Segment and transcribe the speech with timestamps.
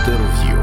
[0.00, 0.60] Інтерв'ю.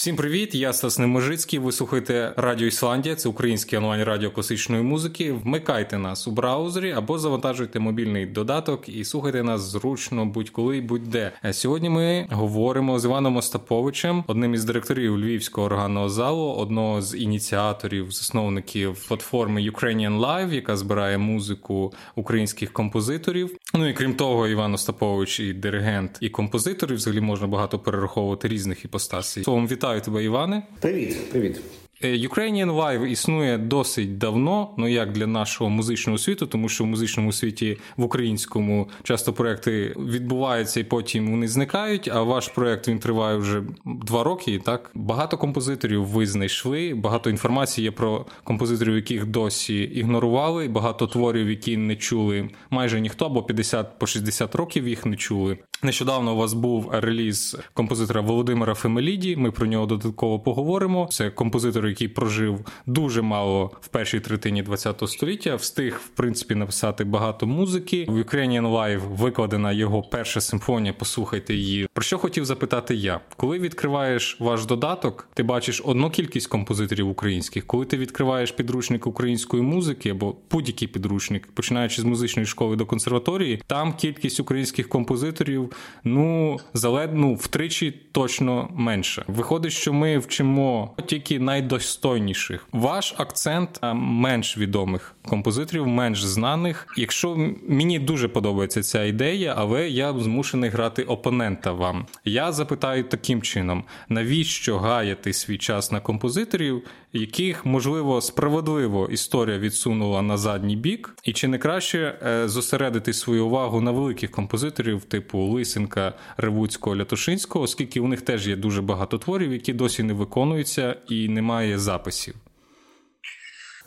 [0.00, 0.54] Всім привіт!
[0.54, 1.58] Я Стас Неможицький.
[1.58, 5.32] Ви слухаєте Радіо Ісландія, це українське онлайн радіо класичної музики.
[5.32, 11.32] Вмикайте нас у браузері або завантажуйте мобільний додаток і слухайте нас зручно будь-коли і будь-де.
[11.50, 18.10] Сьогодні ми говоримо з Іваном Остаповичем, одним із директорів Львівського органного залу, одного з ініціаторів,
[18.10, 23.56] засновників платформи Ukrainian Live, яка збирає музику українських композиторів.
[23.74, 28.48] Ну і крім того, Іван Остапович і диригент, і композитор, і взагалі можна багато перераховувати
[28.48, 29.44] різних іпостасій.
[29.44, 30.62] Словом, вітаю тебе, Іване.
[30.80, 31.60] Привіт, привіт.
[32.02, 36.86] Е, Ukrainian Live існує досить давно, ну як для нашого музичного світу, тому що в
[36.86, 42.08] музичному світі в українському часто проекти відбуваються і потім вони зникають.
[42.08, 44.60] А ваш проект він триває вже два роки.
[44.64, 46.94] Так багато композиторів ви знайшли.
[46.94, 50.68] Багато інформації є про композиторів, яких досі ігнорували.
[50.68, 55.58] Багато творів, які не чули майже ніхто, або 50 по 60 років їх не чули.
[55.82, 59.36] Нещодавно у вас був реліз композитора Володимира Фемеліді.
[59.36, 61.08] Ми про нього додатково поговоримо.
[61.10, 67.04] Це композитор, який прожив дуже мало в першій третині ХХ століття, встиг в принципі написати
[67.04, 68.06] багато музики.
[68.08, 70.94] В Ukrainian Live викладена його перша симфонія.
[70.98, 71.88] Послухайте її.
[71.92, 73.20] Про що хотів запитати я?
[73.36, 77.66] Коли відкриваєш ваш додаток, ти бачиш одну кількість композиторів українських.
[77.66, 83.62] Коли ти відкриваєш підручник української музики або будь-який підручник, починаючи з музичної школи до консерваторії,
[83.66, 85.70] там кількість українських композиторів
[86.04, 89.24] ну залед, ну, втричі точно менше.
[89.28, 91.40] Виходить, що ми вчимо тільки
[91.80, 92.66] найдостойніших.
[92.72, 96.86] Ваш акцент менш відомих композиторів, менш знаних.
[96.96, 102.06] Якщо мені дуже подобається ця ідея, але я змушений грати опонента вам.
[102.24, 110.22] Я запитаю таким чином: навіщо гаяти свій час на композиторів, яких можливо справедливо історія відсунула
[110.22, 115.38] на задній бік, і чи не краще е, зосередити свою увагу на великих композиторів, типу
[115.38, 120.96] Лисенка, Ревуцького, Лятошинського, оскільки у них теж є дуже багато творів, які досі не виконуються
[121.08, 122.34] і немає записів.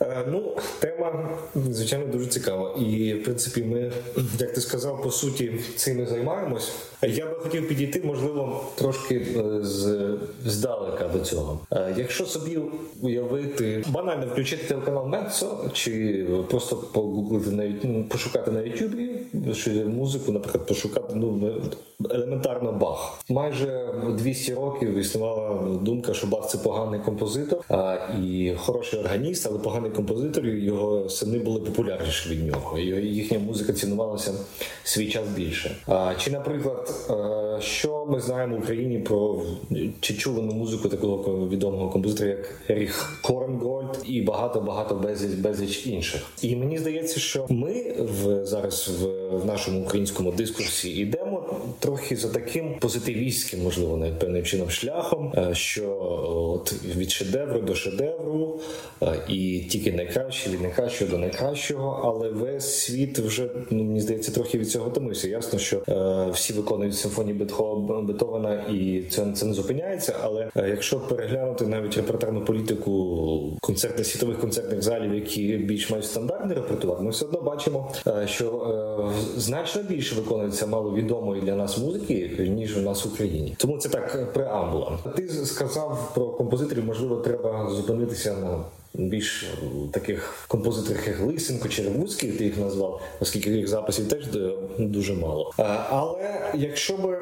[0.00, 3.92] Е, ну, тема звичайно дуже цікава, і в принципі, ми,
[4.38, 6.72] як ти сказав, по суті цим і займаємось.
[7.02, 10.08] Я би хотів підійти, можливо, трошки е, з
[10.46, 11.60] здалека до цього.
[11.72, 12.58] Е, якщо собі
[13.00, 19.13] уявити банально включити телеканал Мецо, чи просто погуглити на ну, пошукати на Ютубі
[19.86, 21.52] музику, наприклад, пошукати ну
[22.10, 23.18] елементарно Бах.
[23.28, 29.58] Майже 200 років існувала думка, що Бах це поганий композитор а, і хороший органіст, але
[29.58, 30.46] поганий композитор.
[30.46, 32.78] Його сини були популярніші від нього.
[32.78, 34.32] Їхня музика цінувалася
[34.84, 35.76] свій час більше.
[35.86, 36.94] А, Чи, наприклад,
[37.60, 39.42] що ми знаємо в Україні про
[40.00, 46.22] чи чувану музику такого відомого композитора, як Еріх Корнгольд і багато багато безліч безліч інших.
[46.42, 49.06] І мені здається, що ми в зараз в,
[49.38, 51.23] в нашому українському дискурсі йдемо
[51.78, 55.98] трохи за таким позитивістським, можливо, навіть певним чином шляхом, е, що
[56.52, 58.60] от від шедевру до шедевру,
[59.02, 64.32] е, і тільки найкраще від найкращого до найкращого, але весь світ вже ну мені здається
[64.32, 65.28] трохи від цього томився.
[65.28, 67.38] Ясно, що е, всі виконують симфонії
[68.02, 70.16] Бетховена і це це не зупиняється.
[70.22, 77.02] Але якщо переглянути навіть репертуарну політику концертних світових концертних залів, які більш мають стандартний репертуар,
[77.02, 77.92] ми все одно бачимо,
[78.26, 80.66] що значно більше виконується
[81.34, 83.56] маловідомої для нас музики, ніж у нас в Україні.
[83.58, 84.98] Тому це так преамбула.
[85.16, 89.46] Ти сказав про композиторів, можливо, треба зупинитися на більш
[89.92, 94.26] таких композиторів, як Лисенко, Черевуцький, ти їх назвав, оскільки їх записів теж
[94.78, 95.52] дуже мало.
[95.90, 97.18] Але якщо би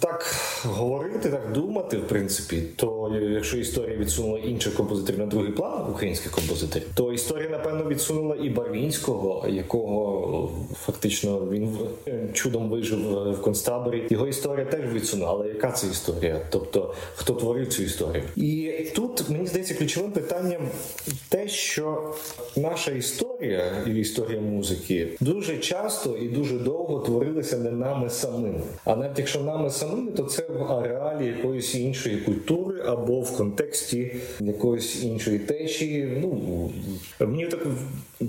[0.00, 0.34] так
[0.64, 6.32] говорити, так думати, в принципі, то якщо історія відсунула інших композиторів на другий план українських
[6.32, 11.78] композиторів, то історія, напевно, відсунула і Барвінського, якого фактично він
[12.32, 14.06] чудом вижив в концтаборі.
[14.10, 15.30] Його історія теж відсунула.
[15.30, 16.40] Але яка це історія?
[16.50, 18.22] Тобто, хто творив цю історію?
[18.36, 20.68] І тут мені здається ключовим питанням
[21.50, 22.14] що
[22.56, 28.60] наша історія і історія музики дуже часто і дуже довго творилися не нами самими.
[28.84, 34.16] А навіть якщо нами самими, то це в ареалі якоїсь іншої культури або в контексті
[34.40, 36.18] якоїсь іншої течії.
[36.22, 36.70] Ну
[37.20, 37.66] мені так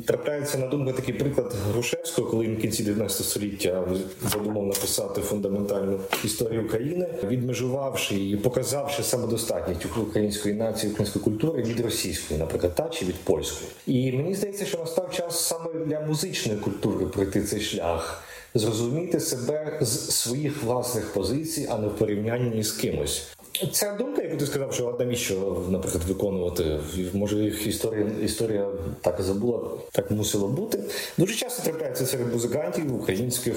[0.05, 3.83] трапляється на думку такий приклад Грушевського, коли він в кінці 19 століття
[4.31, 12.39] задумав написати фундаментальну історію України, відмежувавши і показавши самодостатність української нації, української культури від російської,
[12.39, 13.69] наприклад, та чи від польської.
[13.87, 18.23] І мені здається, що настав час саме для музичної культури пройти цей шлях.
[18.55, 23.27] Зрозуміти себе з своїх власних позицій, а не в порівнянні з кимось.
[23.71, 26.79] Ця думка, яку ти сказав, що навіщо, наприклад, виконувати,
[27.13, 28.67] може їх історія історія
[29.01, 29.59] так забула,
[29.91, 30.79] так мусило бути.
[31.17, 33.55] Дуже часто трапляється серед музикантів українських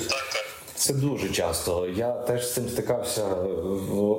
[0.84, 1.88] Це дуже часто.
[1.96, 3.22] Я теж з цим стикався.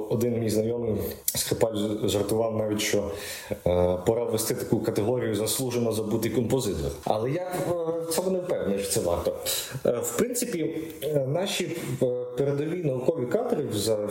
[0.10, 0.96] Один мій знайомий
[1.36, 3.12] скрипаль жартував навіть, що
[3.52, 6.92] е, пора ввести таку категорію заслужено забутий композитор.
[7.04, 9.38] Але я в цьому не впевнений, що це варто.
[9.86, 11.78] Е, в принципі, е, наші
[12.38, 14.10] передові наукові кадри за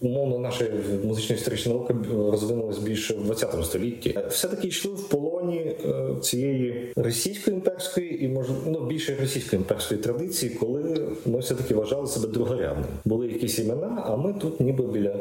[0.00, 0.64] умовно наша
[1.04, 1.94] музична історична наука
[2.30, 4.18] розвинулась більше в 20 столітті.
[4.30, 5.08] Все таки йшли в
[5.48, 5.76] полоні
[6.20, 12.06] цієї російської імперської і може ну, більше російської імперської традиції, коли ми все таки вважали
[12.06, 12.86] себе другорядним.
[13.04, 15.16] Були якісь імена, а ми тут ніби біля.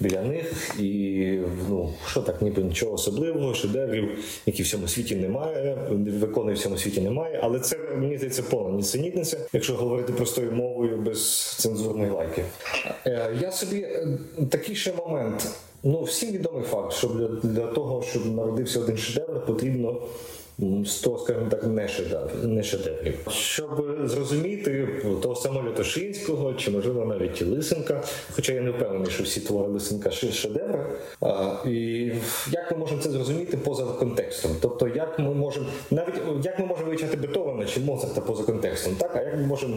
[0.00, 1.38] Біля них і
[1.68, 5.78] ну що так, ніби нічого особливого, шедеврів, які в цьому світі немає,
[6.20, 7.40] виконує в цьому світі немає.
[7.42, 12.44] Але це мені здається повна нісенітниця, якщо говорити простою мовою без цензурної лайки.
[13.06, 14.18] Е, я собі е,
[14.50, 15.48] такий ще момент.
[15.84, 20.02] Ну всім відомий факт, що для, для того, щоб народився один шедевр, потрібно
[20.86, 22.48] 100, скажімо так, не шедеврів.
[22.48, 23.18] Не шедеврів.
[23.30, 24.88] Щоб зрозуміти
[25.22, 30.10] того самого Лятошинського, чи можливо навіть Лисенка, хоча я не впевнений, що всі твори Лисенка
[30.10, 30.86] шедеври.
[31.66, 32.10] І
[32.50, 34.50] як ми можемо це зрозуміти поза контекстом?
[34.60, 36.14] Тобто, як ми можемо навіть
[36.44, 39.76] як ми можемо вивчати Бетовена чи Моцарта поза контекстом, так а як ми можемо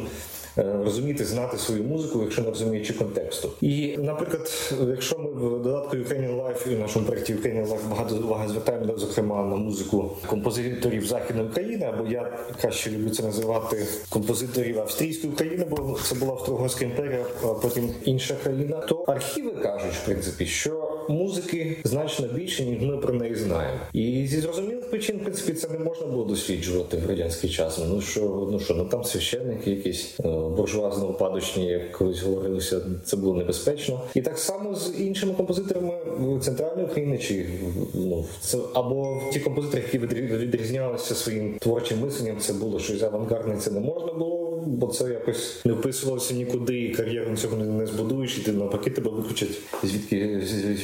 [0.58, 3.50] е, розуміти, знати свою музику, якщо не розуміючи контексту?
[3.62, 8.16] І, наприклад, якщо ми в додатку Ukrainian Life і в нашому проєкті Ukrainian Life багато
[8.16, 13.86] уваги звертаємо, зокрема на музику композиції композиторів Західної України, або я краще люблю це називати
[14.10, 18.80] композиторів Австрійської України, бо це була Австро-Угорська імперія, а потім інша країна.
[18.80, 23.80] То архіви кажуть, в принципі, що музики значно більше, ніж ми про неї знаємо.
[23.94, 27.80] І зі зрозумілих причин, в принципі, це не можна було досліджувати в радянський час.
[27.90, 33.18] Ну що, ну що, ну там священники, якісь е, буржуазно упадочні, як колись говорилося, це
[33.18, 34.02] було небезпечно.
[34.16, 35.94] І так само з іншими композиторами
[36.42, 37.46] центральної України, чи
[37.94, 39.98] ну це або ті композитори, які
[40.38, 45.66] відрізнялися своїм творчим мисленням, це було щось авангардне, це не можна було бо це якось
[45.66, 50.38] не вписувалося нікуди, і кар'єру цього не збудуєш, і ти навпаки тебе виключать звідки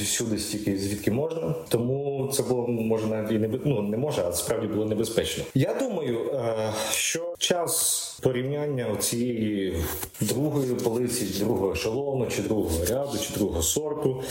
[0.03, 1.55] всюди, стільки звідки можна.
[1.69, 5.43] Тому це було може навіть і не ну не може, а справді було небезпечно.
[5.53, 8.07] Я думаю, е, що час.
[8.21, 9.75] Порівняння цієї
[10.21, 14.23] другої полиці, другого ешелону, чи другого ряду, чи другого сорту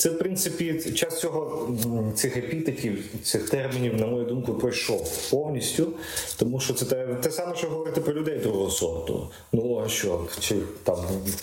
[0.00, 1.68] це в принципі час цього
[2.14, 5.88] цих епітетів, цих термінів, на мою думку, пройшов повністю,
[6.36, 9.28] тому що це те, те саме, що говорити про людей другого сорту.
[9.52, 10.96] Ну а що чи там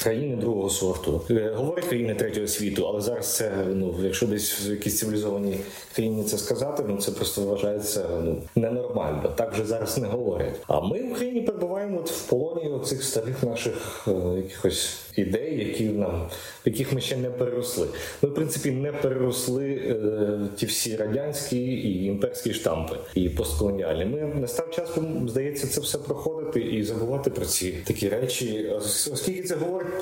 [0.03, 4.71] країни другого сорту е, говорять країни третього світу, але зараз це ну, якщо десь в
[4.71, 5.59] якійсь цивілізованій
[5.95, 9.33] країні це сказати, ну це просто вважається ну ненормально.
[9.37, 10.59] Так вже зараз не говорять.
[10.67, 15.83] А ми в Україні перебуваємо от в полоні цих старих наших е, якихось ідей, які
[15.83, 16.29] нам
[16.65, 17.87] яких ми ще не переросли.
[18.21, 24.05] Ми принципі не переросли е, ті всі радянські і імперські штампи і постколоніальні.
[24.05, 24.89] Ми настав час,
[25.27, 28.71] здається, це все проходити і забувати про ці такі речі,
[29.11, 29.93] оскільки це говорить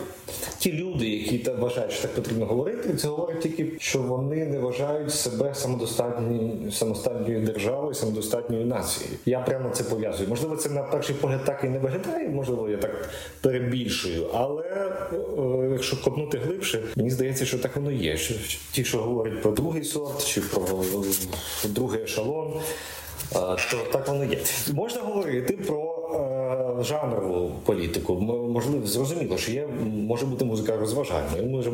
[0.60, 4.60] ті люди, які та вважають, що так потрібно говорити, це говорить тільки, що вони не
[4.60, 9.18] вважають себе самодостатньою самостатньою державою, самодостатньою нацією.
[9.26, 10.30] Я прямо це пов'язую.
[10.30, 12.30] Можливо, це на перший погляд так і не виглядає.
[12.30, 13.10] Можливо, я так
[13.42, 18.18] перебільшую, але е, якщо копнути глибше, мені здається, що так воно є.
[18.18, 18.35] Що
[18.72, 20.84] ті, що говорять про другий сорт чи про
[21.64, 23.40] другий ешелон, е,
[23.72, 24.40] то так воно є.
[24.74, 26.25] Можна говорити про е,
[26.82, 28.14] жанрову політику.
[28.54, 31.72] Можливо, зрозуміло, що є може бути музика розважальною, може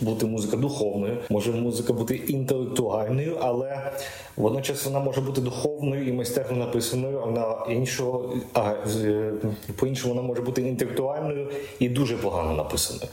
[0.00, 3.92] бути музика духовною, може музика бути інтелектуальною, але
[4.36, 7.22] водночас вона може бути духовною і майстерно написаною.
[7.26, 8.74] А на іншого а
[9.76, 13.08] по іншому вона може бути інтелектуальною і дуже погано написаною.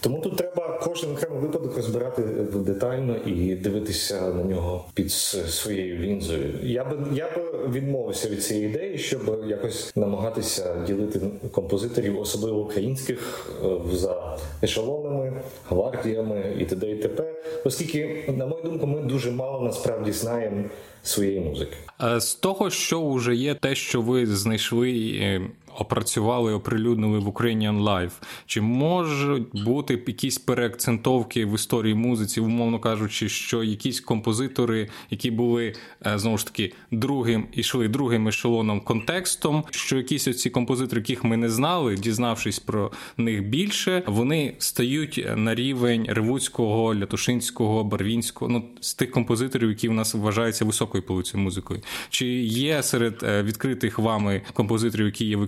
[0.00, 2.22] Тому тут треба кожен окремий випадок розбирати
[2.54, 6.54] детально і дивитися на нього під своєю лінзою.
[6.62, 10.39] Я би я би відмовився від цієї ідеї, щоб якось намагатися
[10.86, 11.20] ділити
[11.52, 15.32] композиторів, особливо українських, е, за ешелонами,
[15.68, 16.90] гвардіями і т.д.
[16.90, 17.24] і т.п.
[17.64, 20.64] Оскільки, на мою думку, ми дуже мало насправді знаємо
[21.02, 21.76] своєї музики.
[22.02, 25.40] Е, з того, що вже є, те, що ви знайшли е,
[25.78, 28.12] опрацювали, оприлюднили в Ukrainian Life.
[28.46, 35.74] Чи можуть бути якісь переакцентовки в історії музиці, умовно кажучи, що якісь композитори, які були
[36.06, 41.36] е, знову ж таки другим ішли другим ешелоном контекстом, що якісь оці композитори, яких ми
[41.36, 48.94] не знали, дізнавшись про них більше, вони стають на рівень Ревуцького, Лятушинського, Барвінського, ну з
[48.94, 51.80] тих композиторів, які в нас вважаються високою полицею музикою.
[52.10, 55.42] Чи є серед е, відкритих вами композиторів, які є в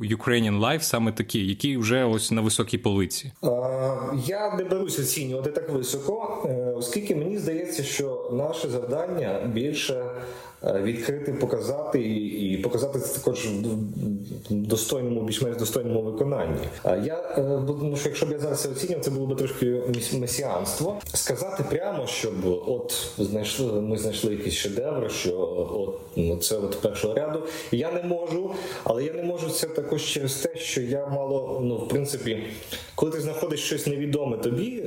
[0.00, 3.32] Ukrainian Life саме такі, які вже ось на високій полиці?
[4.26, 10.10] Я не беруся оцінювати так високо, е, оскільки мені здається, що наше завдання більше Е,
[10.64, 16.68] відкрити, показати і показати це також в достойному, більш-менш достойному виконанні.
[16.84, 19.82] Я е, тому що якщо б я зараз це оцінював, це було б трошки
[20.12, 20.96] месіанство.
[21.14, 22.34] Сказати прямо, щоб
[22.66, 25.38] от знайшли, ми знайшли якийсь шедевр, що
[25.74, 27.42] от ну, це от першого ряду.
[27.72, 28.50] Я не можу,
[28.84, 32.42] але я не можу це також через те, що я мало, ну в принципі,
[32.94, 34.84] коли ти знаходиш щось невідоме тобі,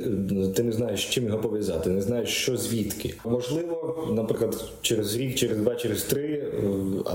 [0.56, 3.14] ти не знаєш, чим його пов'язати, не знаєш, що звідки.
[3.24, 6.62] Можливо, наприклад, через рік, через два, через три, е,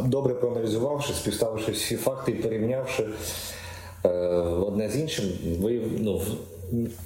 [0.05, 3.05] добре проаналізувавши, співставивши всі факти і порівнявши
[4.05, 4.09] е,
[4.39, 5.25] одне з іншим,
[5.61, 6.21] ви ну,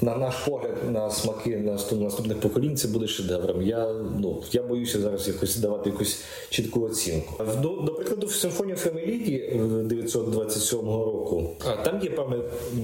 [0.01, 1.57] на наш погляд, на смаки
[1.91, 3.61] наступних поколінь, це буде шедевром.
[3.61, 7.43] Я ну я боюся зараз якось давати якусь чітку оцінку.
[7.61, 9.53] До, до прикладу, в симфонію Фемеліді
[9.85, 11.49] 927 року
[11.83, 12.37] там є певне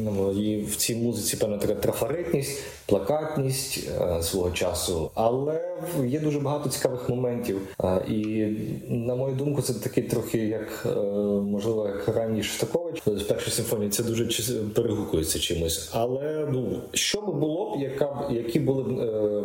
[0.03, 0.33] ну,
[0.67, 7.09] в цій музиці певна така трафаретність, плакатність а, свого часу, але є дуже багато цікавих
[7.09, 7.61] моментів.
[7.77, 8.45] А, і
[8.87, 10.99] на мою думку, це такий трохи як е,
[11.41, 13.89] можливо як ранній Шостакович з першої симфонії.
[13.89, 14.29] Це дуже
[14.75, 18.99] перегукується чимось, але ну що би було б, яка які були б.
[18.99, 19.43] Е,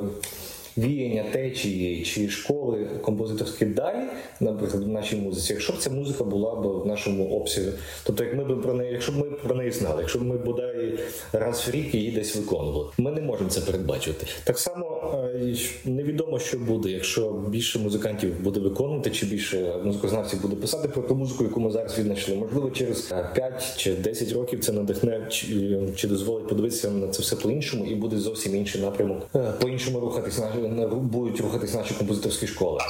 [0.80, 4.02] віяння течії чи школи композиторські далі,
[4.40, 7.72] наприклад, в нашій музиці, якщо б ця музика була б в нашому обсязі,
[8.04, 10.38] тобто, як ми б про неї, якщо б ми про неї знали, якщо б ми
[10.38, 10.98] бодай
[11.32, 14.26] раз в рік її десь виконували, ми не можемо це передбачити.
[14.44, 20.56] Так само е, невідомо, що буде, якщо більше музикантів буде виконувати, чи більше музикознавців буде
[20.56, 22.34] писати про ту музику, яку ми зараз віднайшли.
[22.34, 25.46] Можливо, через 5 чи 10 років це надихне чи,
[25.96, 29.68] чи дозволить подивитися на це все по іншому, і буде зовсім інший напрямок е, по
[29.68, 30.46] іншому рухатись на
[30.86, 32.80] будуть рухатись наші композиторські школи.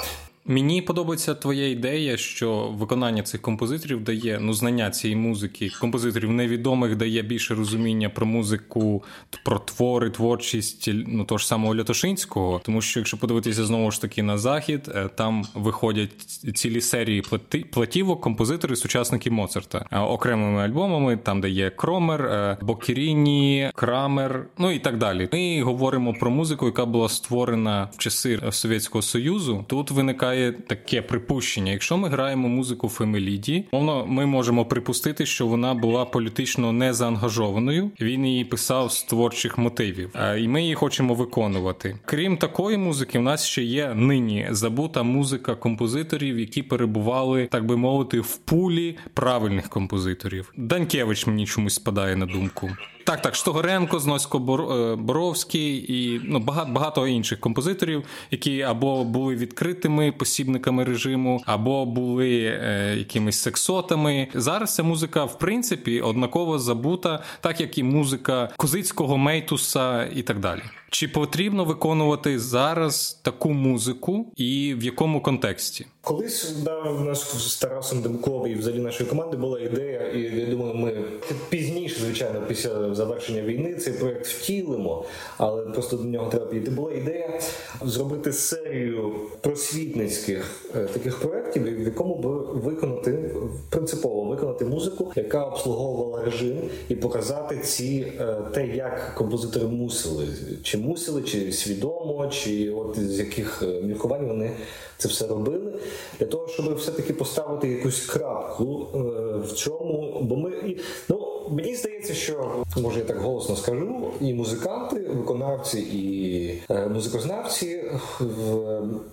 [0.50, 6.97] Мені подобається твоя ідея, що виконання цих композиторів дає ну знання цієї музики, композиторів невідомих
[6.97, 9.04] дає більше розуміння про музику,
[9.45, 12.61] про твори, творчість ну того ж самого Лятошинського.
[12.64, 16.23] Тому що якщо подивитися знову ж таки на захід, е, там виходять
[16.54, 17.23] цілі серії
[17.71, 24.78] платівок, композитори, сучасники Моцарта окремими альбомами, там де є Кромер, е, Бокеріні, Крамер, ну і
[24.78, 25.28] так далі.
[25.33, 29.64] Ми говоримо про музику, яка була створена в часи Совєтського Союзу.
[29.69, 31.73] Тут виникає виникає таке припущення.
[31.73, 37.90] Якщо ми граємо музику Фемеліді, мовно ми можемо припустити, що вона була політично не заангажованою.
[38.00, 41.99] Він її писав з творчих мотивів, і ми її хочемо виконувати.
[42.04, 47.76] Крім такої музики, в нас ще є нині забута музика композиторів, які перебували, так би
[47.76, 50.52] мовити, в пулі правильних композиторів.
[50.56, 52.70] Данкевич мені чомусь спадає на думку.
[53.04, 59.35] Так, так, Штогоренко, Зносько е, Боровський і ну, багато багато інших композиторів, які або були
[59.35, 64.28] відкритими посібниками режиму, або були е, якимись сексотами.
[64.35, 70.38] Зараз ця музика, в принципі, однаково забута, так як і музика Козицького Мейтуса і так
[70.38, 70.62] далі.
[70.90, 75.87] Чи потрібно виконувати зараз таку музику, і в якому контексті?
[76.02, 80.47] Колись да, у нас з Тарасом Демков і взагалі нашої команди була ідея, і я
[80.47, 81.04] думаю, ми
[81.49, 85.04] пізніше, звичайно, після завершення війни цей проект втілимо,
[85.37, 86.71] але просто до нього треба піти.
[86.71, 87.40] Була ідея
[87.83, 92.26] зробити серію просвітницьких е, таких проєктів, в якому б
[92.64, 93.35] виконати
[93.71, 100.28] принципово виконати музику, яка обслуговувала режим, і показати ці е, те, як композитори мусили
[100.62, 104.50] чи мусили, чи свідомо, чи от з яких е, міркувань вони
[104.99, 105.73] це все робили,
[106.18, 108.99] для того, щоб все-таки поставити якусь крапку е,
[109.38, 110.18] в чому.
[110.23, 110.76] Бо ми
[111.09, 117.83] ну мені здається, що може я так голосно скажу, і музиканти, виконавці, і е, музикознавці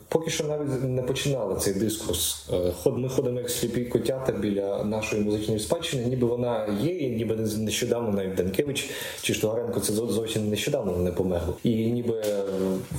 [0.09, 2.49] поки що навіть не починали цей дискурс.
[2.85, 8.09] Ми ходимо як сліпі котята біля нашої музичної спадщини, ніби вона є, і ніби нещодавно
[8.09, 8.89] навіть Данкевич
[9.21, 11.53] чи Штугаренко це зовсім нещодавно не померли.
[11.63, 12.23] І ніби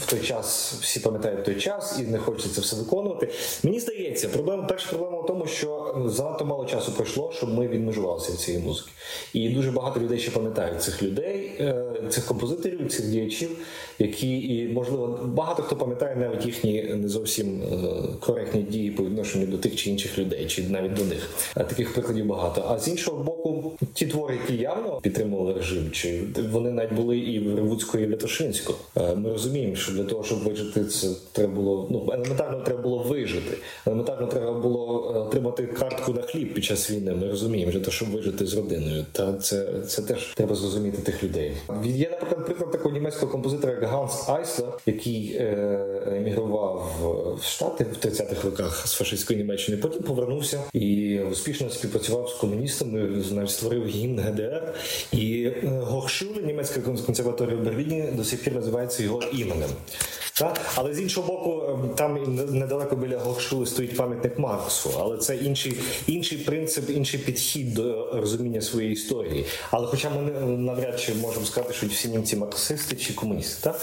[0.00, 3.28] в той час всі пам'ятають той час і не хочеться це все виконувати.
[3.62, 8.32] Мені здається, проблема перша проблема в тому, що занадто мало часу пройшло, щоб ми відмежувалися
[8.32, 8.90] від цієї музики.
[9.32, 13.50] І дуже багато людей ще пам'ятають цих людей, е, цих композиторів, цих діячів,
[13.98, 17.76] які і можливо багато хто пам'ятає навіть їхні не зовсім е,
[18.20, 21.30] коректні дії по відношенню до тих чи інших людей, чи навіть до них.
[21.54, 22.64] Таких прикладів багато.
[22.68, 27.40] А з іншого боку, ті твори, які явно підтримували режим, чи вони навіть були і
[27.40, 28.78] в Ревуцького, і в Лятошинського.
[28.96, 32.98] Е, ми розуміємо, що для того, щоб вижити, це треба було ну елементарно треба було
[32.98, 33.56] вижити.
[33.86, 37.12] Елементарно треба було е, отримати картку на хліб під час війни.
[37.12, 39.04] Ми розуміємо, що то, щоб вижити з родиною.
[39.18, 41.52] Та це це теж треба зрозуміти тих людей.
[41.84, 46.92] Є, наприклад, приклад такого німецького композитора, як Ганс Айслер, який е, емігрував
[47.40, 49.78] в Штати в 30-х роках з фашистської Німеччини.
[49.78, 53.00] Потім повернувся і успішно співпрацював з комуністами.
[53.30, 54.74] навіть створив гімн ГДР.
[55.12, 59.70] І е, Горшуле, німецька консерваторія в Берліні, до сих пір називається його іменем.
[60.74, 65.80] Але з іншого боку, ем, там недалеко біля Гокшули стоїть пам'ятник Марксу, але це інший
[66.06, 69.46] інший принцип, інший підхід до розуміння своєї історії.
[69.70, 73.60] Але хоча ми навряд чи можемо сказати, що всі німці марксисти чи комуністи.
[73.62, 73.80] Так?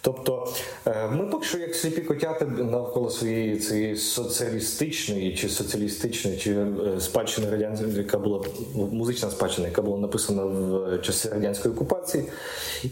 [0.00, 0.48] Тобто
[0.86, 7.00] е, ми поки що як сліпі котяти навколо своєї цієї соціалістичної чи соціалістичної, чи е,
[7.00, 12.24] спадщини радянської, яка була музична спадщина, яка була написана в часи радянської окупації.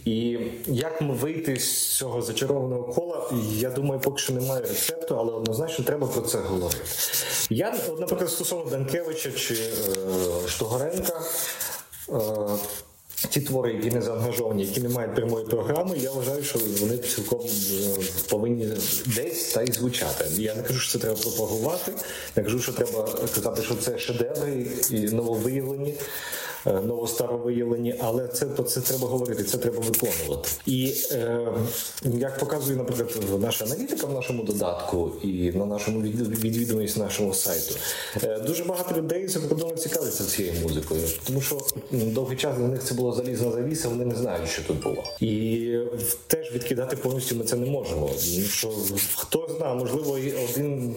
[0.04, 5.32] І як ми вийти з цього зачарованого кола, я думаю, поки що немає рецепту, але
[5.32, 6.80] однозначно треба про це говорити.
[7.50, 11.20] Я, наприклад, стосовно Данкевича чи е, Штогоренка.
[13.28, 17.40] Ті твори, які не заангажовані, які не мають прямої програми, я вважаю, що вони цілком
[17.40, 18.68] е, повинні
[19.06, 20.24] десь та й звучати.
[20.36, 21.92] Я не кажу, що це треба пропагувати,
[22.36, 25.94] я кажу, що треба казати, що це шедеври і нововиявлені.
[26.66, 30.48] Е, новостаровиявлені, але це про це треба говорити, це треба виконувати.
[30.66, 31.48] І е,
[32.02, 37.74] як показує, наприклад, наша аналітика в нашому додатку і на нашому відвідуваність нашого сайту,
[38.22, 42.84] е, дуже багато людей за кордоном цікавляться цією музикою, тому що довгий час для них
[42.84, 45.04] це було залізна завіса, вони не знають, що тут було.
[45.20, 45.78] І
[46.26, 48.10] теж відкидати повністю ми це не можемо.
[48.48, 48.72] Що
[49.16, 50.18] хто знає, можливо,
[50.50, 50.94] один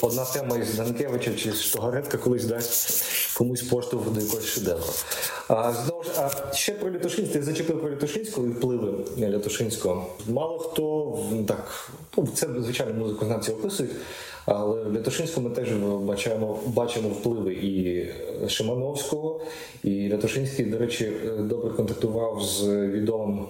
[0.00, 3.04] одна тема із Данкевича чи Штогаретка колись дасть
[3.38, 4.92] комусь поштовх до якогось шедевру.
[5.48, 6.10] Знову ж
[6.52, 10.06] ще про Лятошинську, ти зачепив про Лятошинську і впливи Лятошинського.
[10.28, 13.92] Мало хто так, ну це звичайно музикознавці описують,
[14.46, 15.72] але в Лятошинському ми теж
[16.02, 18.08] бачимо бачимо впливи і
[18.48, 19.40] Шимановського,
[19.84, 23.46] і Лятошинський, до речі, добре контактував з відомим.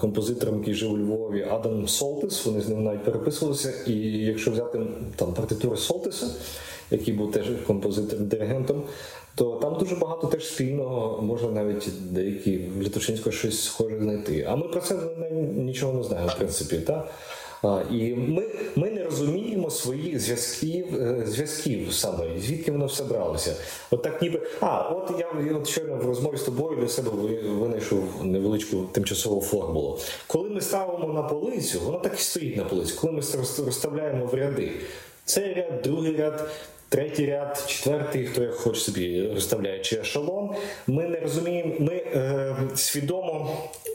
[0.00, 3.72] Композитором, який жив у Львові, Адам Солтис, вони з ним навіть переписувалися.
[3.86, 4.80] І якщо взяти
[5.16, 6.26] там партитури Солтиса,
[6.90, 8.82] який був теж композитором-диригентом,
[9.34, 14.46] то там дуже багато теж спільного, можна навіть деякі в Літошинського щось схоже знайти.
[14.48, 14.96] А ми про це
[15.56, 16.76] нічого не знаємо, в принципі.
[16.76, 17.10] так?
[17.90, 18.44] І ми
[18.76, 23.56] ми не розуміємо своїх зв'язків е, зв'язків саме, звідки воно все бралося.
[23.90, 24.42] От так ніби.
[24.60, 27.10] А, от я от щойно в розмові з тобою для себе
[27.60, 29.98] винайшов невеличку тимчасову формулу.
[30.26, 32.94] Коли ми ставимо на полицю, воно так і стоїть на полиці.
[33.00, 33.22] Коли ми
[33.64, 34.72] розставляємо в ряди,
[35.24, 36.48] цей ряд, другий ряд,
[36.90, 40.50] Третій ряд, четвертий, хто як хоче собі розставляє чи ешелон.
[40.86, 43.50] Ми не розуміємо, ми е, свідомо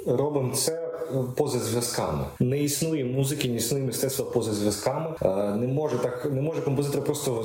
[0.05, 0.92] робимо це
[1.35, 2.25] поза зв'язками.
[2.39, 5.15] Не існує музики, не існує мистецтва поза зв'язками.
[5.21, 7.43] Е, не може так, не може композитор просто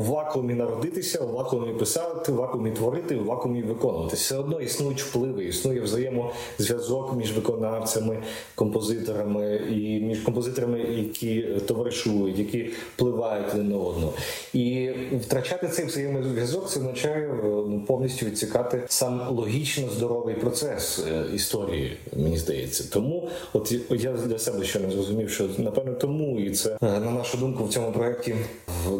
[0.00, 4.16] в вакуумі народитися, в вакуумі писати, в вакуумі творити, в вакуумі виконувати.
[4.16, 8.22] Все одно існують впливи, існує взаємозв'язок між виконавцями,
[8.54, 14.12] композиторами і між композиторами, які товаришують, які впливають один на одного.
[14.52, 21.34] І втрачати цей взаємозв'язок це означає е, ну, повністю відсікати сам логічно здоровий процес е,
[21.34, 22.84] історії, мені здається.
[22.92, 27.10] Тому, от я для себе ще не зрозумів, що напевно тому і це е, на
[27.10, 28.34] нашу думку в цьому проєкті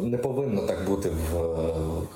[0.03, 1.37] не повинно так бути в,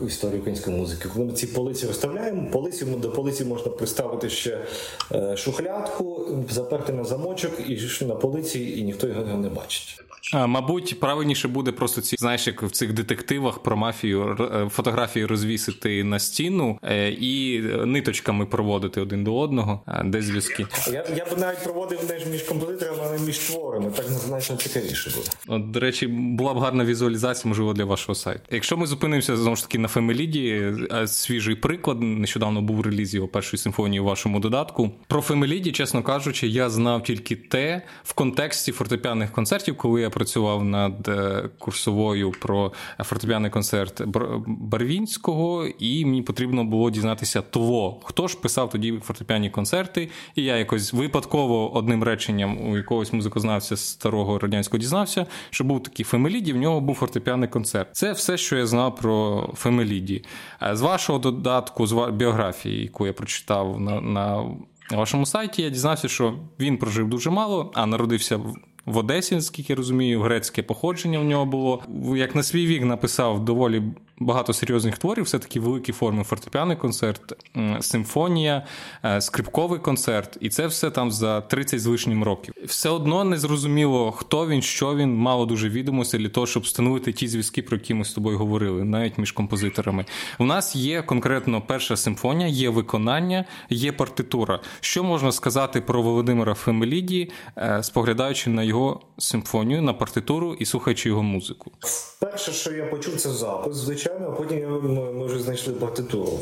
[0.00, 1.08] в історії української музики.
[1.14, 4.66] Коли ми ці полиці розставляємо, полиці до полиці можна приставити ще
[5.12, 10.00] е, шухлядку, заперти на замочок і на полиці, і ніхто його не бачить.
[10.32, 15.26] А, Мабуть, правильніше буде просто ці знаєш, як в цих детективах про мафію е, фотографії
[15.26, 20.66] розвісити на стіну е, і ниточками проводити один до одного, де зв'язки.
[20.92, 23.90] Я я б навіть проводив не між композиторами, а не між творами.
[23.96, 25.30] Так значно цікавіше буде.
[25.48, 28.40] От, До речі, була б гарна візуалізація, можливо, для вашого сайту.
[28.50, 33.28] Якщо ми зупинимося знову ж таки на Фемеліді, е, свіжий приклад нещодавно був реліз його
[33.28, 34.90] першої симфонії у вашому додатку.
[35.06, 40.64] Про Фемеліді, чесно кажучи, я знав тільки те в контексті фортепіаних концертів, коли я працював
[40.64, 44.02] над е, курсовою про фортепіаний концерт
[44.46, 50.56] Барвінського, і мені потрібно було дізнатися того, хто ж писав тоді фортепіані концерти, і я
[50.56, 56.56] якось випадково одним реченням у якогось музикознавця старого радянського дізнався, що був такий Фемеліді, в
[56.56, 57.88] нього був фортепіаний концерт.
[57.92, 60.24] Це все, що я знав про Фемеліді.
[60.72, 64.44] З вашого додатку, з біографії, яку я прочитав на, на
[64.90, 68.40] вашому сайті, я дізнався, що він прожив дуже мало, а народився
[68.86, 71.82] в Одесі, наскільки я розумію, грецьке походження в нього було.
[72.16, 73.82] Як на свій вік написав доволі
[74.18, 77.32] багато серйозних творів, все таки великі форми: фортепіаний концерт,
[77.80, 78.66] симфонія,
[79.04, 82.54] е, скрипковий концерт, і це все там за 30 з лишнім років.
[82.64, 87.12] Все одно не зрозуміло, хто він, що він, мало дуже відомості для того, щоб встановити
[87.12, 90.04] ті зв'язки, про які ми з тобою говорили, навіть між композиторами.
[90.38, 94.60] У нас є конкретно перша симфонія, є виконання, є партитура.
[94.80, 101.08] Що можна сказати про Володимира Фемеліді, е, споглядаючи на його симфонію, на партитуру і слухаючи
[101.08, 101.72] його музику?
[102.20, 103.76] Перше, що я почув, це запис.
[103.76, 104.80] Звичайно звичайно, а потім
[105.18, 106.38] ми вже знайшли партитуру.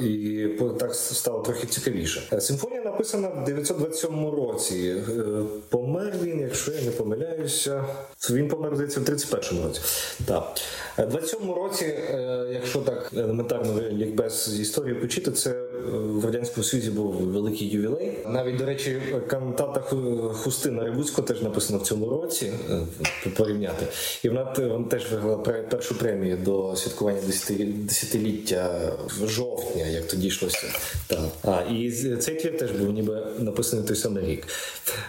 [0.00, 2.40] І так стало трохи цікавіше.
[2.40, 4.96] Симфонія написана в 927 році.
[5.68, 7.84] Помер він, якщо я не помиляюся,
[8.30, 9.80] він помер здається, в 31-му році.
[10.26, 10.60] Так.
[10.98, 11.94] В 27-му році,
[12.52, 15.50] якщо так елементарно лікбез з історії почити, це
[15.90, 18.18] в радянському Союзі був великий ювілей.
[18.26, 19.80] Навіть до речі, кантата
[20.32, 23.86] Хустина Рибуцько теж написана в цьому році е, порівняти,
[24.22, 24.44] і вона
[24.90, 25.36] теж виграла
[25.70, 27.20] першу премію до святкування
[27.76, 28.92] десятиліття
[29.24, 30.66] жовтня, як тоді йшлося.
[31.42, 34.46] А і цей твір теж був ніби написаний той самий рік.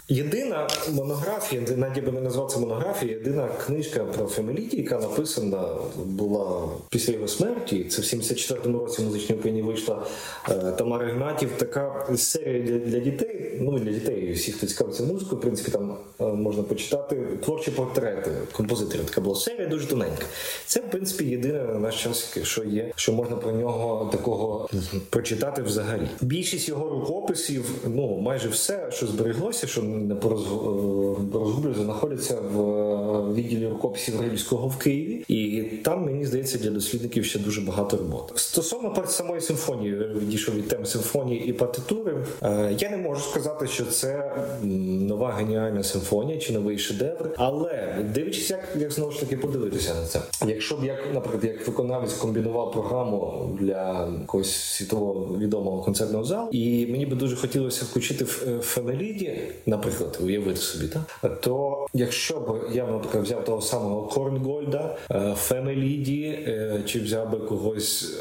[0.08, 5.68] Єдина монографія, навіть би не назвав це монографія, єдина книжка про Фемеліді, яка написана
[6.04, 7.84] була після його смерті.
[7.84, 10.06] Це в 74-му році музичній Україні вийшла
[10.48, 11.50] е, Тамара Гнатів.
[11.56, 13.58] Така серія для, для дітей.
[13.60, 18.30] Ну для дітей, всі, хто цікавиться музикою, в принципі, там е, можна почитати творчі портрети
[18.52, 19.04] композиторів.
[19.04, 20.24] Така була серія дуже тоненька.
[20.66, 24.68] Це в принципі єдине на наш час, що є, що можна про нього такого
[25.10, 26.08] прочитати взагалі.
[26.20, 34.16] Більшість його рукописів, ну майже все, що збереглося, що не порозгублюється, знаходяться в відділі рукописів
[34.16, 38.32] Грильського в Києві, і там мені здається для дослідників ще дуже багато роботи.
[38.36, 43.84] Стосовно самої симфонії, відійшов від теми симфонії і партитури, е, я не можу сказати, що
[43.84, 49.94] це нова геніальна симфонія чи новий шедевр, але дивлячись, як як знову ж таки подивитися
[49.94, 50.20] на це.
[50.46, 56.86] Якщо б як, наприклад, як виконавець комбінував програму для якогось світового відомого концертного залу, і
[56.86, 62.86] мені би дуже хотілося включити в Фемеліді, наприклад, уявити собі, так то якщо б я
[62.86, 68.14] наприклад взяв того самого Корнгольда, е, Фемеліді, е, чи взяв би когось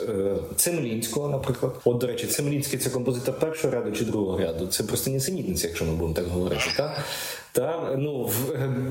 [0.56, 4.68] Цемлінського, наприклад, до речі, Цемлінський це композитор першого ряду чи другого ряду.
[4.68, 6.64] Це просто нісенітниця, якщо ми будемо так говорити.
[6.78, 7.04] Та?
[7.52, 8.34] Та ну в,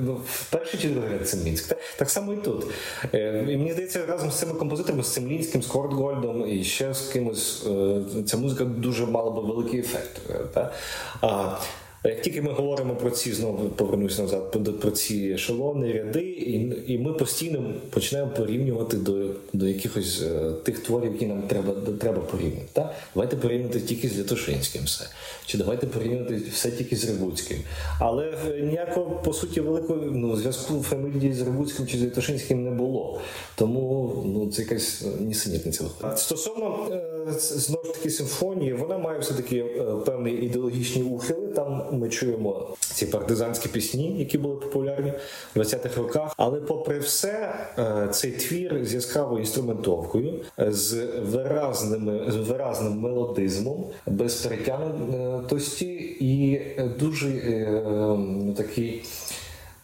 [0.04, 1.68] ну, в перший чи другий ряд Цемлінськ.
[1.68, 2.66] Та, так само і тут.
[3.14, 7.08] Е, і Мені здається, разом з цими композиторами, з Семлінським, з Кортгольдом і ще з
[7.08, 10.20] кимось, е, ця музика дуже мала би великий ефект.
[10.30, 10.72] Е, та?
[11.20, 11.56] А
[12.04, 16.98] як тільки ми говоримо про ці, знову повернуся назад, про ці ешелони, ряди, і і
[16.98, 22.66] ми постійно починаємо порівнювати до до якихось е, тих творів, які нам треба треба порівняти.
[22.72, 22.94] Так?
[23.14, 25.04] Давайте порівняти тільки з Лятошинським все.
[25.46, 27.58] Чи давайте порівняти все тільки з Рибуцьким.
[27.98, 33.20] Але ніякого, по суті, великого ну, зв'язку фамілії з Рибуцьким чи з Лятошинським не було.
[33.54, 35.84] Тому ну, це якась нісенітниця.
[36.16, 41.41] Стосовно е, знову ж таки симфонії, вона має все-таки е, певні ідеологічні ухили.
[41.54, 45.12] Там ми чуємо ці партизанські пісні, які були популярні
[45.54, 46.34] в 20-х роках.
[46.36, 54.34] Але, попри все, е, цей твір з яскравою інструментовкою, з виразними з виразним мелодизмом, без
[54.34, 56.60] перетягнутості і
[56.98, 57.82] дуже е,
[58.18, 59.02] ну, такий.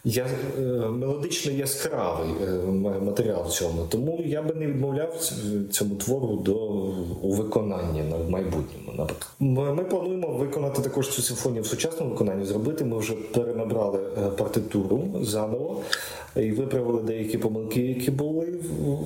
[0.03, 0.25] Я
[0.57, 2.51] е, мелодично яскравий е,
[3.05, 5.31] матеріал в цьому, тому я би не відмовляв
[5.71, 6.55] цьому твору до
[7.21, 8.93] у виконанні на майбутньому.
[8.97, 9.31] Наприклад,
[9.77, 12.45] ми плануємо виконати також цю симфонію в сучасному виконанні.
[12.45, 15.81] Зробити ми вже перенабрали е, партитуру заново
[16.35, 18.47] і виправили деякі помилки, які були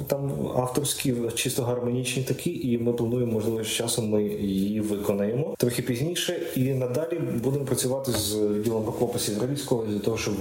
[0.08, 2.71] там авторські, чисто гармонічні такі.
[2.71, 6.41] І ми плануємо, можливо, з часом ми її виконаємо трохи пізніше.
[6.56, 10.36] І надалі будемо працювати з відділом рукописів Ізраїльського для того, щоб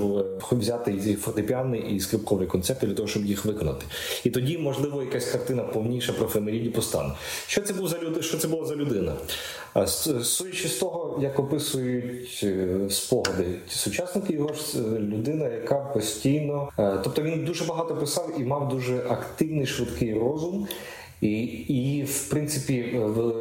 [0.51, 3.87] взяти і фортепіанний, і скрипковий концерт для того, щоб їх виконати.
[4.25, 7.13] І тоді, можливо, якась картина повніша про Фемеріді постане.
[7.47, 8.25] Що це був за люд...
[8.25, 9.13] Що це була за людина?
[10.23, 16.99] Судячи з того, як описують е, спогади сучасники, його ж е, людина, яка постійно, е,
[17.05, 20.69] тобто він дуже багато писав і мав дуже активний швидкий розум,
[21.21, 23.33] і, і в принципі, в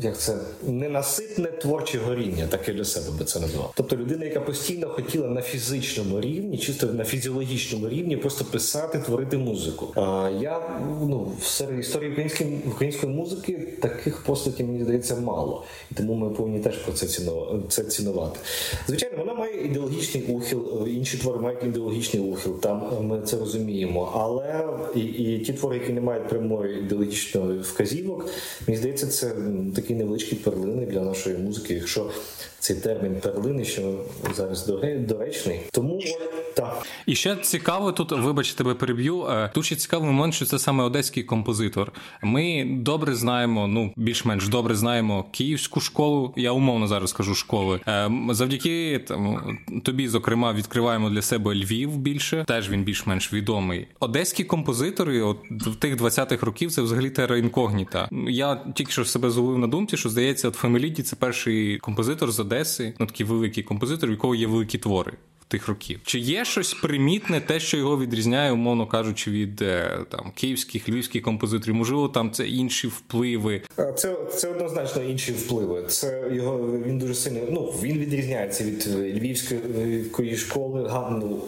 [0.00, 3.72] як це ненаситне творче горіння, так і для себе би це назвав.
[3.76, 9.38] Тобто людина, яка постійно хотіла на фізичному рівні, чисто на фізіологічному рівні, просто писати, творити
[9.38, 9.92] музику.
[9.96, 16.14] А я ну серед історії української української музики таких постатів мені здається мало, і тому
[16.14, 17.58] ми повинні теж про це цінувати.
[17.68, 18.40] Це цінувати.
[18.86, 22.60] Звичайно, вона має ідеологічний ухил, інші твори мають ідеологічний ухил.
[22.60, 24.12] Там ми це розуміємо.
[24.14, 28.26] Але і, і ті твори, які не мають прямої ідеологічної вказівок,
[28.66, 29.32] мені здається, це
[29.74, 32.10] такі такі невеличкі перлини для нашої музики, якщо
[32.60, 34.04] цей термін перлини, що
[34.36, 34.66] зараз
[35.06, 35.60] доречний.
[35.72, 36.00] Тому
[36.54, 36.86] так.
[37.06, 39.26] І ще цікаво тут, вибач, тебе переб'ю.
[39.26, 41.92] Е, ще цікавий момент, що це саме одеський композитор.
[42.22, 46.34] Ми добре знаємо, ну більш-менш добре знаємо київську школу.
[46.36, 47.80] Я умовно зараз кажу школи.
[47.88, 52.44] Е, завдяки там, тобі, зокрема, відкриваємо для себе Львів більше.
[52.48, 53.86] Теж він більш-менш відомий.
[54.00, 58.08] Одеські композитори, от в тих 20-х років, це взагалі тера інкогніта.
[58.28, 62.38] Я тільки що себе зловив на думці, що здається, от Фемеліді це перший композитор з
[62.48, 65.12] Одеси, ну такий великий композитор, в якого є великі твори
[65.48, 66.00] тих років.
[66.04, 71.22] Чи є щось примітне, те, що його відрізняє, умовно кажучи, від е, там київських львівських
[71.22, 71.74] композиторів?
[71.74, 73.62] Можливо, там це інші впливи.
[73.96, 75.84] Це це однозначно інші впливи.
[75.88, 77.40] Це його він дуже сильно.
[77.50, 81.40] Ну він відрізняється від львівської школи, ну,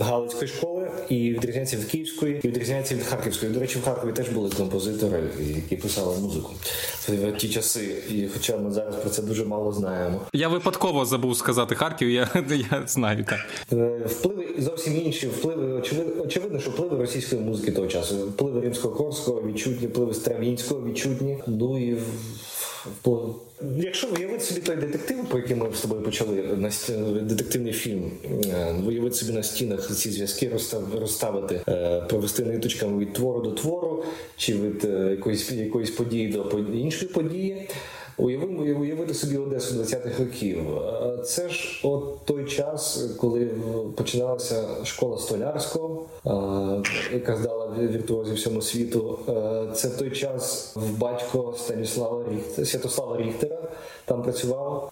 [0.00, 3.52] Галицької школи, і відрізняється від Київської, і відрізняється від Харківської.
[3.52, 6.54] До речі, в Харкові теж були композитори, які писали музику
[7.08, 8.02] в ті часи.
[8.10, 10.20] І хоча ми зараз про це дуже мало знаємо.
[10.32, 12.10] Я випадково забув сказати Харків.
[12.10, 12.28] Я
[12.70, 13.40] я знаю так.
[13.72, 15.72] Е, впливи зовсім інші впливи.
[15.72, 18.16] Очевидно, очевидно, що впливи російської музики того часу.
[18.16, 21.38] Впливи римського корського відчутні, впливи Стравінського відчутні.
[21.46, 21.96] Ну і.
[23.76, 26.42] Якщо виявити собі той детектив, про який ми з тобою почали
[27.22, 30.52] детективний фільм, е, виявити собі на стінах ці зв'язки,
[31.00, 34.04] розставити, е, провести ниточками від твору до твору,
[34.36, 37.68] чи від якоїсь якоїсь події до іншої події.
[38.18, 40.58] Уявимо, уявити собі Одесу 20-х років.
[41.24, 43.50] Це ж от той час, коли
[43.96, 46.02] починалася школа Столярського,
[47.12, 49.18] яка здала віртуозів всьому світу.
[49.74, 53.58] Це той час в батько Станіслава Ріхтера, Святослава Ріхтера.
[54.08, 54.90] Там працював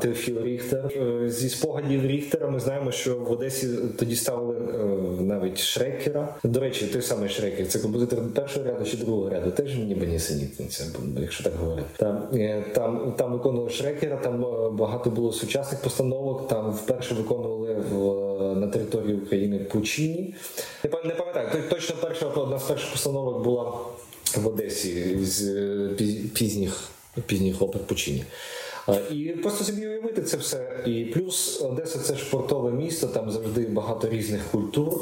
[0.00, 0.92] Теофіл Ріхтер.
[0.96, 6.34] Е, зі спогадів Ріхтера ми знаємо, що в Одесі тоді ставили е, навіть Шрекера.
[6.44, 10.84] До речі, той самий Шрекер, це композитор першого ряду чи другого ряду, теж ніби нісенітниця,
[11.20, 11.88] якщо так говорити.
[11.96, 16.48] Там е, там там виконували Шрекера, там багато було сучасних постановок.
[16.48, 20.34] Там вперше виконували в на території України Пучині.
[20.84, 23.72] Не пам'ятаю, точно перша одна з перших постановок була
[24.36, 25.44] в Одесі з
[26.34, 26.90] пізніх
[27.26, 28.24] пізніх хлопець Пучині.
[29.10, 30.80] І просто собі уявити це все.
[30.86, 35.00] І плюс Одеса це ж портове місто, там завжди багато різних культур,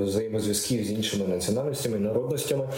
[0.00, 2.68] е, взаємозв'язків з іншими національностями, народностями.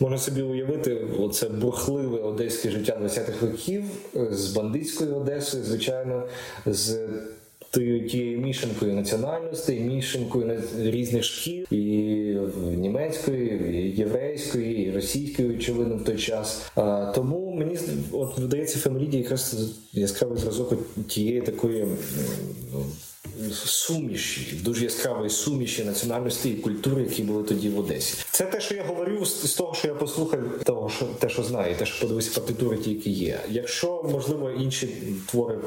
[0.00, 3.84] Можна собі уявити оце бурхливе одеське життя 20-х років
[4.16, 6.22] е, з бандитською Одесою, звичайно,
[6.66, 6.98] з
[7.70, 11.76] тією мішанкою національностей, мішанкою різних шкіл, і
[12.76, 16.70] німецької, і єврейської, і російської, очевидно, в той час.
[17.14, 17.78] Тому мені
[18.12, 19.56] от видається Фемеліді якраз
[19.92, 20.74] яскравий зразок
[21.08, 21.86] тієї такої.
[23.64, 28.14] Суміші, дуже яскравої суміші національності і культури, які були тоді в Одесі.
[28.30, 31.74] Це те, що я говорю, з того, що я послухав, того що те, що знаю,
[31.78, 33.40] те, що подивився партитури, ті, які є.
[33.50, 34.88] Якщо можливо інші
[35.30, 35.60] твори е,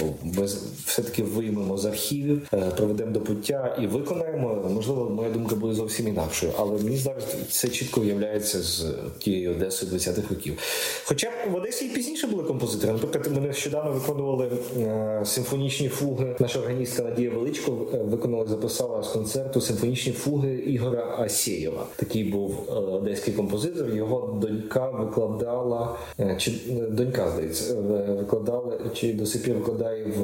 [0.00, 0.44] ну, ми
[0.86, 5.74] все таки виймемо з архівів, е, проведемо до пуття і виконаємо, можливо, моя думка буде
[5.74, 8.86] зовсім інакшою, але мені зараз це чітко виявляється з
[9.18, 10.58] тієї Одеси 20-х років.
[11.04, 12.92] Хоча в Одесі і пізніше були композитори.
[12.92, 16.36] Наприклад, ми нещодавно виконували е, симфонічні фуги.
[16.48, 17.72] Наша органістка Надія Величко
[18.04, 21.86] виконала, записала з концерту симфонічні фуги Ігора Асєєва.
[21.96, 23.94] Такий був одеський композитор.
[23.94, 25.96] Його донька викладала
[26.38, 26.52] чи
[26.90, 27.74] донька здається,
[28.18, 30.22] викладала чи до сих пір викладає в,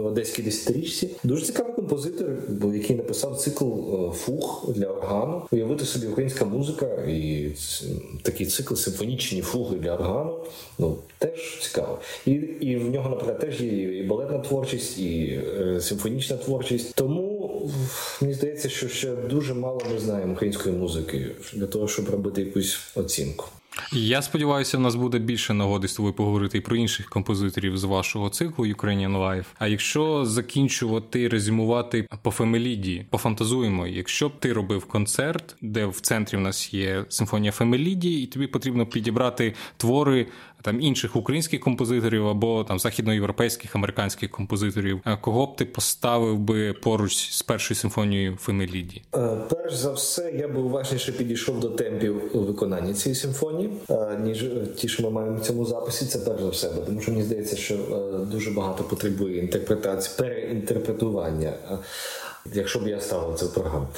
[0.00, 1.10] в Одеській десятирічці.
[1.24, 2.28] Дуже цікавий композитор,
[2.74, 3.64] який написав цикл
[4.10, 5.42] фуг для органу.
[5.52, 7.50] Уявити собі українська музика і
[8.22, 10.38] такий цикл симфонічні фуги для органу.
[10.78, 11.98] Ну теж цікаво.
[12.26, 16.94] І і в нього, наприклад, теж є і балетна творчість, і е, симфонічна творчість.
[16.94, 17.70] Тому
[18.20, 22.78] мені здається, що ще дуже мало ми знаємо української музики для того, щоб робити якусь
[22.94, 23.46] оцінку.
[23.92, 27.84] Я сподіваюся, в нас буде більше нагоди з тобою поговорити і про інших композиторів з
[27.84, 29.44] вашого циклу Ukrainian Live.
[29.58, 36.36] А якщо закінчувати резюмувати по Фемеліді, пофантазуємо, якщо б ти робив концерт, де в центрі
[36.36, 40.26] в нас є симфонія Фемеліді, і тобі потрібно підібрати твори
[40.62, 47.30] там інших українських композиторів або там західноєвропейських американських композиторів, кого б ти поставив би поруч
[47.32, 49.02] з першою симфонією Фемеліді?
[49.14, 54.44] Е, перш за все, я би уважніше підійшов до темпів виконання цієї симфонії, е, ніж
[54.76, 56.06] ті, що ми маємо в цьому записі.
[56.06, 61.52] Це перш за все, тому що мені здається, що е, дуже багато потребує інтерпретації, переінтерпретування.
[62.54, 63.88] Якщо б я ставив це в програму.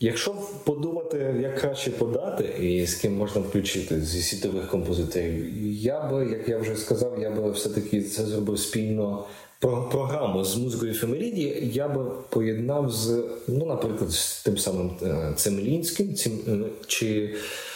[0.00, 6.26] Якщо подумати, як краще подати і з ким можна включити зі світових композиторів, я би,
[6.30, 9.24] як я вже сказав, я би все-таки це зробив спільно
[9.60, 11.70] про програму з музикою Фемеліді.
[11.72, 14.90] Я би поєднав з, ну, наприклад, з тим самим
[15.36, 17.67] Цемлінським цим, чи Е,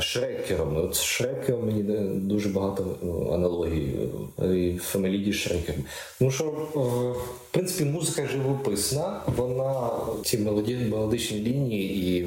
[0.00, 0.76] Шрекером.
[0.76, 1.82] От Шрекером мені
[2.14, 3.96] дуже багато е, аналогій
[4.42, 5.84] е, і Фемеліді Шрекером.
[6.18, 9.90] Тому що, в принципі, музика живописна, вона
[10.24, 10.38] ці
[10.90, 12.26] мелодичні лінії і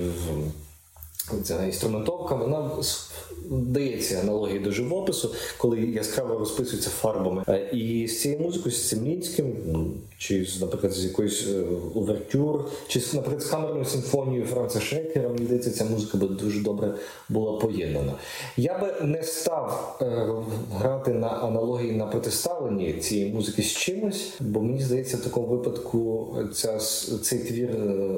[1.44, 2.70] ця інструментовка, вона
[3.50, 7.44] дається аналогії до живопису, коли яскраво розписується фарбами.
[7.48, 9.56] Е, і з цією музикою, з Цимлінським,
[10.18, 11.62] чи наприклад, з якоюсь е,
[11.94, 16.94] увертюр, чи наприклад, з камерною симфонією Франца Шекера, мені здається, ця музика би дуже добре
[17.30, 18.14] була поєднана.
[18.58, 20.28] Я би не став е,
[20.78, 26.36] грати на аналогії на протиставленні цієї музики з чимось, бо мені здається, в такому випадку
[26.54, 26.80] ця
[27.22, 27.76] цей твір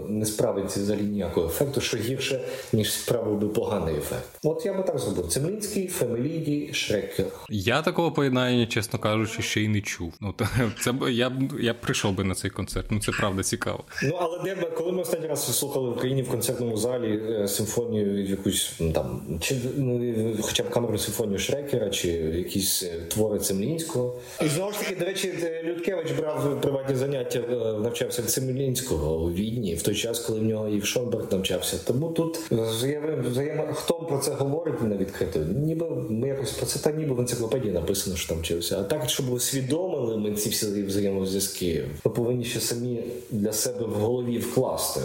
[0.07, 2.41] не справиться взагалі ніякого ефекту, що гірше
[2.73, 4.29] ніж справив би поганий ефект.
[4.43, 5.27] От я би так зробив.
[5.27, 7.25] Цемлінський, Фемеліді, Шрекер.
[7.49, 10.13] Я такого поєднання, чесно кажучи, ще й не чув.
[10.21, 10.33] Ну
[10.81, 12.91] це я б я б прийшов би на цей концерт.
[12.91, 13.83] Ну це правда цікаво.
[14.03, 18.25] Ну але де коли ми останній раз слухали в Україні в концертному залі е, симфонію
[18.25, 24.15] якусь ну, там, чи ну, хоча б камеру симфонію Шрекера, чи якісь е, твори Цемлінського.
[24.41, 29.31] І знову ж таки, до речі, Людкевич брав приватні заняття, е, навчався в Цемлінського у
[29.31, 31.79] Відні в той час, коли в нього і в Шонберг навчався.
[31.87, 32.39] Тому тут.
[33.73, 37.73] Хто про це говорить на відкрито, ніби ми якось про це та ніби в енциклопедії
[37.73, 38.79] написано, що там вчився.
[38.79, 43.93] А так, щоб усвідомили ми ці всі взаємозв'язки, ми повинні ще самі для себе в
[43.93, 45.01] голові вкласти.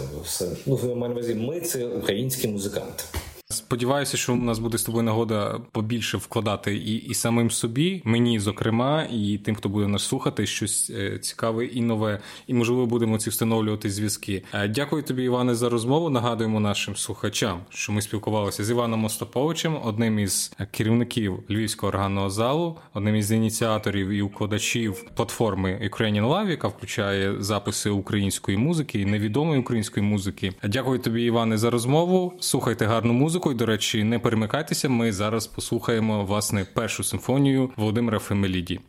[0.65, 3.03] Ну, в маю увазі, ми це українські музиканти.
[3.51, 8.39] Сподіваюся, що у нас буде з тобою нагода побільше вкладати і і самим собі, мені
[8.39, 13.17] зокрема, і тим, хто буде нас слухати, щось е, цікаве і нове, і можливо будемо
[13.17, 14.43] ці встановлювати зв'язки.
[14.53, 16.09] Е, дякую тобі, Іване, за розмову.
[16.09, 22.77] Нагадуємо нашим слухачам, що ми спілкувалися з Іваном Остаповичем, одним із керівників Львівського органного залу,
[22.93, 29.59] одним із ініціаторів і укладачів платформи Ukrainian Live, яка включає записи української музики і невідомої
[29.59, 30.53] української музики.
[30.63, 32.33] Дякую тобі, Іване, за розмову.
[32.39, 33.55] Слухайте гарну музику музикою.
[33.55, 34.89] До речі, не перемикайтеся.
[34.89, 38.79] Ми зараз послухаємо власне першу симфонію Володимира Фемеліді.